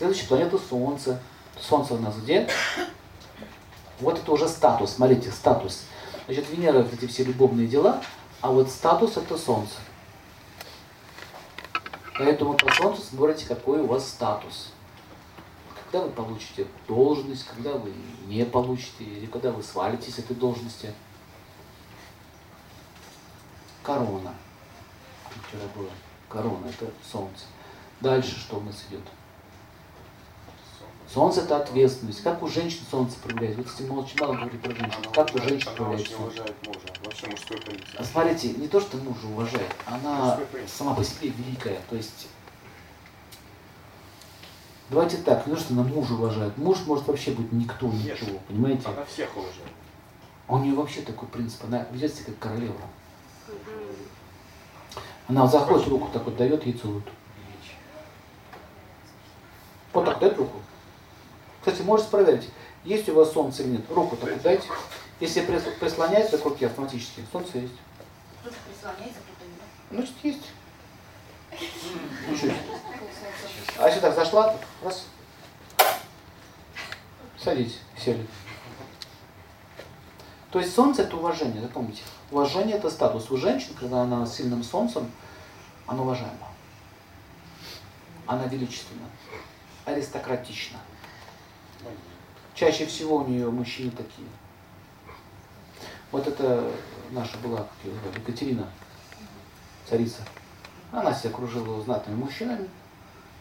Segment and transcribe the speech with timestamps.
[0.00, 1.20] Следующая планета Солнце.
[1.60, 2.48] Солнце у нас где?
[3.98, 5.84] Вот это уже статус, смотрите, статус.
[6.24, 8.02] Значит, Венера это эти все любовные дела,
[8.40, 9.74] а вот статус это Солнце.
[12.16, 14.72] Поэтому по Солнцу смотрите, какой у вас статус.
[15.84, 17.92] Когда вы получите должность, когда вы
[18.24, 20.94] не получите, или когда вы свалитесь с этой должности.
[23.82, 24.32] Корона.
[25.46, 25.90] Вчера было.
[26.30, 27.44] Корона, это Солнце.
[28.00, 29.02] Дальше что у нас идет?
[31.12, 32.22] Солнце это ответственность.
[32.22, 33.58] Как у женщин солнце проявляется?
[33.58, 34.98] Вот если мы очень мало говорим про женщин.
[35.02, 36.40] Она Как у женщин она проявляется очень солнце?
[36.42, 36.80] уважает мужа.
[37.04, 37.88] Вообще мужской принцип.
[37.98, 40.38] А Смотрите, не то, что мужа уважает, она
[40.68, 41.80] сама по себе великая.
[41.90, 42.28] То есть,
[44.88, 46.56] давайте так, не то, что она мужа уважает.
[46.56, 48.20] Муж может вообще быть никто, Нет.
[48.20, 48.86] ничего, понимаете?
[48.86, 49.72] Она всех уважает.
[50.46, 52.80] А у нее вообще такой принцип, она ведет себя как королева.
[55.26, 57.04] Она вот заходит, руку так вот дает, ей целуют.
[59.92, 60.59] Вот так дает руку.
[61.60, 62.48] Кстати, можете проверить,
[62.84, 63.84] есть у вас солнце или нет.
[63.90, 64.66] Руку так дайте.
[65.20, 67.74] Если прис- прислоняется к руке автоматически, солнце есть.
[68.40, 69.60] Кто-то прислоняется, кто-то нет.
[69.90, 70.46] Значит, есть.
[72.30, 72.54] Ничего себе.
[73.78, 75.04] А если так зашла, так, раз.
[77.38, 78.26] Садитесь, сели.
[80.50, 82.02] То есть солнце это уважение, запомните.
[82.30, 83.30] Уважение это статус.
[83.30, 85.10] У женщин, когда она с сильным солнцем,
[85.86, 86.48] она уважаема.
[88.26, 89.06] Она величественна,
[89.84, 90.78] аристократична.
[92.54, 94.28] Чаще всего у нее мужчины такие.
[96.12, 96.70] Вот это
[97.10, 98.68] наша была, как ее звали, Екатерина,
[99.88, 100.22] царица.
[100.92, 102.68] Она себя окружила знатными мужчинами,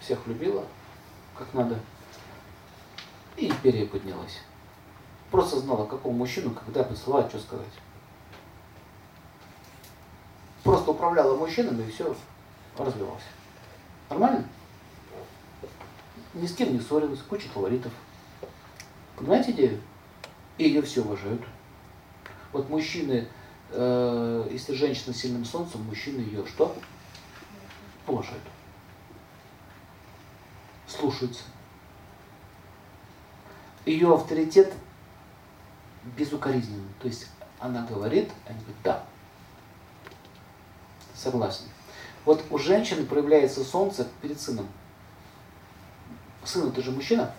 [0.00, 0.64] всех любила,
[1.36, 1.78] как надо.
[3.36, 4.40] И империя поднялась.
[5.30, 7.66] Просто знала, какому мужчину, когда поцеловать, что сказать.
[10.62, 12.16] Просто управляла мужчинами и все
[12.78, 13.22] развивалось.
[14.08, 14.48] Нормально?
[16.32, 17.92] Ни с кем не ссорилась, куча фаворитов.
[19.24, 19.80] Понимаете идею?
[20.58, 21.40] И ее все уважают.
[22.52, 23.26] Вот мужчины,
[23.70, 26.76] э, если женщина с сильным солнцем, мужчины ее что?
[28.06, 28.42] Уважают.
[30.86, 31.44] Слушаются.
[33.86, 34.74] Ее авторитет
[36.18, 36.92] безукоризненный.
[37.00, 37.28] То есть
[37.58, 39.06] она говорит, они говорят, да.
[41.14, 41.64] Согласен.
[42.26, 44.68] Вот у женщины проявляется солнце перед сыном.
[46.44, 47.32] Сын это же мужчина.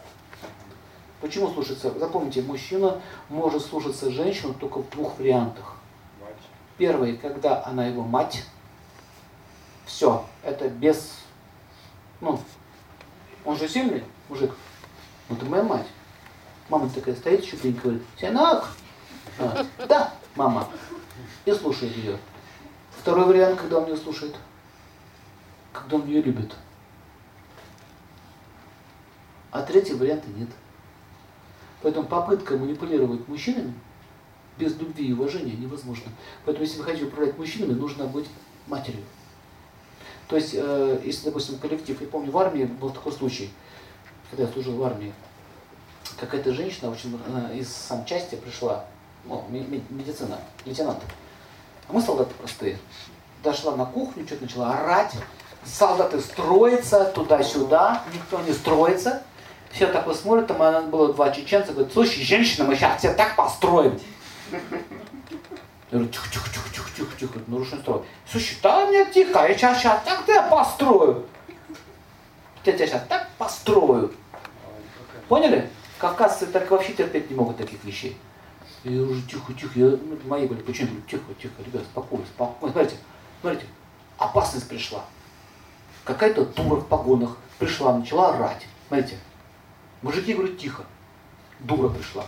[1.22, 1.98] Почему слушаться?
[1.98, 5.76] Запомните, мужчина может слушаться женщину только в двух вариантах.
[6.78, 8.44] Первый, когда она его мать.
[9.86, 11.20] Все, это без...
[12.22, 12.40] Ну,
[13.46, 14.54] он же сильный мужик.
[15.30, 15.88] Ну, ты моя мать.
[16.70, 18.68] Мама такая стоит, щупленькая, говорит, сынок.
[19.40, 20.68] А, да, мама.
[21.46, 22.18] И слушает ее.
[22.98, 24.36] Второй вариант, когда он ее слушает.
[25.72, 26.56] Когда он ее любит.
[29.52, 30.50] А третьего варианта нет.
[31.86, 33.72] Поэтому попытка манипулировать мужчинами
[34.58, 36.12] без любви и уважения невозможно.
[36.44, 38.26] Поэтому если вы хотите управлять мужчинами, нужно быть
[38.66, 39.04] матерью.
[40.28, 43.52] То есть, э, если, допустим, коллектив, я помню, в армии был такой случай,
[44.32, 45.14] когда я служил в армии,
[46.20, 48.86] какая-то женщина очень, она из санчасти пришла,
[49.26, 51.04] ну, медицина, лейтенант.
[51.88, 52.80] А мы солдаты простые.
[53.44, 55.14] Дошла на кухню, что-то начала орать.
[55.64, 59.22] Солдаты строятся туда-сюда, никто не строится.
[59.76, 63.14] Все так вот смотрят, там она было два чеченца, говорят, слушай, женщина, мы сейчас тебя
[63.14, 64.00] так построим.
[64.50, 64.60] Я
[65.92, 68.04] говорю, тихо, тихо, тихо, тихо, тихо, тихо, нарушен строй.
[68.26, 71.26] Слушай, да мне тихо, я сейчас, сейчас так тебя построю.
[72.64, 74.14] Я тебя сейчас так построю.
[75.28, 75.70] Поняли?
[75.98, 78.18] Кавказцы так вообще терпеть не могут таких вещей.
[78.86, 81.02] Я уже тихо, тихо, я, ну, мои говорят, почему?
[81.06, 82.72] Тихо, тихо, ребят, спокойно, спокойно.
[82.72, 82.96] Смотрите,
[83.42, 83.66] смотрите,
[84.18, 85.04] опасность пришла.
[86.06, 88.66] Какая-то дура в погонах пришла, начала орать.
[88.88, 89.18] Смотрите,
[90.06, 90.84] мужики говорят, тихо,
[91.62, 92.26] дура пришла.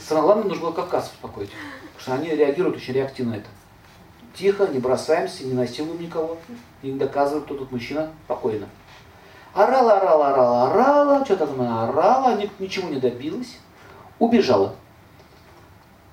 [0.00, 1.50] Самое нужно было Кавказ успокоить,
[1.94, 3.48] потому что они реагируют очень реактивно на это.
[4.34, 6.38] Тихо, не бросаемся, не насилуем никого,
[6.82, 8.68] не доказываем, кто тут мужчина, спокойно.
[9.54, 13.58] Орала, орала, орала, орала, что-то там она орала, ни- ничего не добилась,
[14.18, 14.74] убежала.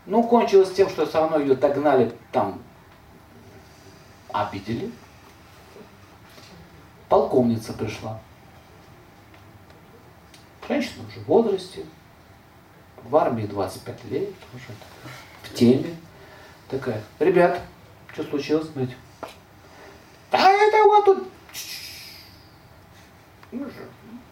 [0.06, 2.62] Ну, кончилось тем, что все равно ее догнали, там,
[4.32, 4.92] обидели.
[7.10, 8.20] Полковница пришла.
[10.68, 11.86] Женщина уже в возрасте,
[13.04, 14.66] в армии 25 лет, уже
[15.44, 15.96] в теме.
[16.70, 17.62] Такая, ребят,
[18.14, 18.68] что случилось?
[18.68, 18.96] Смотрите.
[20.32, 21.28] Да это вот тут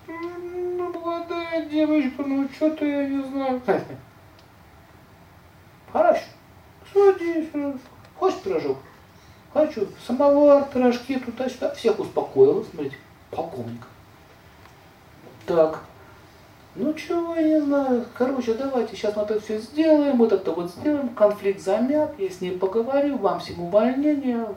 [0.08, 3.62] ну, молодая девочка, ну что-то я не знаю.
[5.92, 6.24] Хорошо.
[6.92, 7.50] Садись.
[8.18, 8.78] Хочешь пирожок?
[9.54, 9.88] Хочу.
[10.06, 11.74] Самовар, пирожки, туда-сюда.
[11.76, 12.98] Всех успокоила, смотрите.
[13.30, 13.88] полковник.
[15.46, 15.84] Так,
[16.76, 20.72] ну чего, я не знаю, короче, давайте сейчас мы это все сделаем, вот это вот
[20.72, 24.48] сделаем, конфликт замят, я с ней поговорю, вам всем увольнение,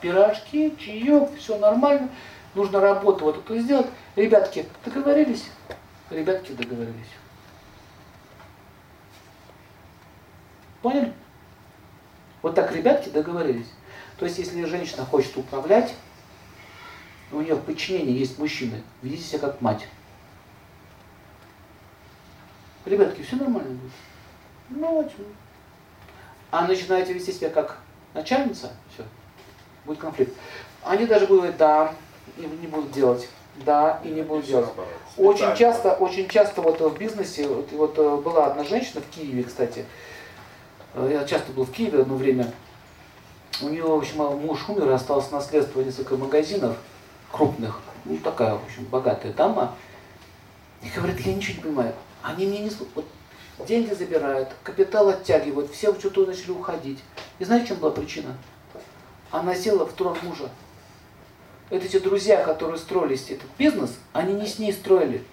[0.00, 2.10] пирожки, чаек, все нормально,
[2.54, 3.86] нужно работу вот эту сделать.
[4.16, 5.46] Ребятки, договорились?
[6.10, 7.08] Ребятки договорились.
[10.82, 11.12] Поняли?
[12.42, 13.72] Вот так ребятки договорились.
[14.18, 15.94] То есть, если женщина хочет управлять,
[17.30, 19.86] у нее в подчинении есть мужчины, ведите себя как мать.
[22.84, 23.70] Ребятки, все нормально?
[23.70, 23.92] Будет.
[24.70, 25.24] Ну, а чё?
[26.50, 27.78] А начинаете вести себя как
[28.14, 29.04] начальница, все,
[29.84, 30.34] будет конфликт.
[30.82, 31.94] Они даже будут говорить, да,
[32.36, 33.28] и не будут делать,
[33.64, 34.68] да, и не будут делать.
[35.16, 39.44] Очень часто, очень часто вот в бизнесе, вот, вот э, была одна женщина в Киеве,
[39.44, 39.86] кстати,
[40.94, 42.52] Э, я часто был в Киеве одно время,
[43.60, 46.76] у нее, в общем, муж умер, и осталось наследство несколько магазинов
[47.30, 49.74] крупных, ну такая, в общем, богатая дама,
[50.82, 53.06] и говорит, я ничего не понимаю, они мне не вот
[53.66, 56.98] деньги забирают, капитал оттягивают, все что-то начали уходить.
[57.38, 58.36] И знаете, в чем была причина?
[59.30, 60.48] Она села в трон мужа.
[61.70, 65.24] Это эти друзья, которые строились этот бизнес, они не с ней строили.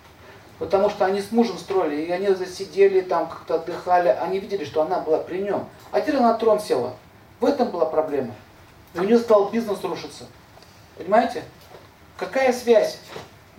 [0.57, 4.81] Потому что они с мужем строили, и они засидели там, как-то отдыхали, они видели, что
[4.81, 5.67] она была при нем.
[5.91, 6.95] А теперь она на трон села.
[7.39, 8.35] В этом была проблема.
[8.93, 10.25] И у нее стал бизнес рушиться.
[10.97, 11.43] Понимаете?
[12.17, 12.99] Какая связь?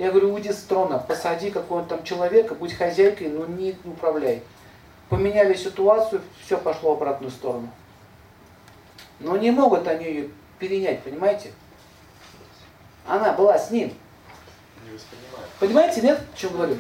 [0.01, 4.43] Я говорю, уйди с трона, посади какого-то там человека, будь хозяйкой, но не управляй.
[5.11, 7.69] Поменяли ситуацию, все пошло в обратную сторону.
[9.19, 11.53] Но не могут они ее перенять, понимаете?
[13.07, 13.93] Она была с ним.
[14.91, 14.99] Не.
[15.59, 16.79] Понимаете, нет, о чем говорю?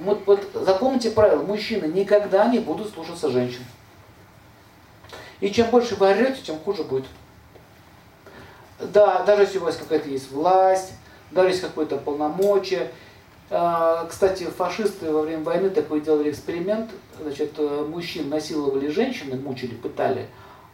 [0.00, 3.64] Вот, вот запомните правило, мужчины никогда не будут слушаться женщин.
[5.40, 7.06] И чем больше вы орете, тем хуже будет.
[8.78, 10.92] Да, даже если у вас какая-то есть власть,
[11.30, 12.90] даже какое-то полномочие.
[13.50, 16.90] А, Кстати, фашисты во время войны такой делали эксперимент.
[17.20, 20.26] Значит, э, мужчин насиловали женщины, мучили, пытали,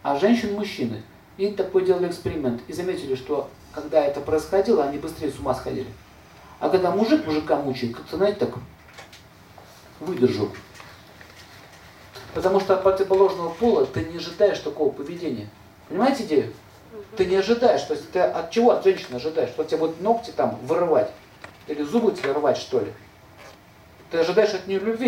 [0.03, 1.03] а женщин мужчины.
[1.37, 2.63] И такой делали эксперимент.
[2.69, 5.89] И заметили, что когда это происходило, они быстрее с ума сходили.
[6.61, 8.55] А когда мужик мужика мучает, как-то, знаете, так
[10.01, 10.51] выдержал.
[12.35, 15.49] Потому что от противоположного пола ты не ожидаешь такого поведения.
[15.89, 16.53] Понимаете идею?
[17.17, 19.51] Ты не ожидаешь, то есть ты от чего от женщины ожидаешь?
[19.51, 21.11] Что тебе будут ногти там вырывать?
[21.67, 22.93] Или зубы тебе рвать, что ли?
[24.11, 25.03] Ты ожидаешь от нее любви.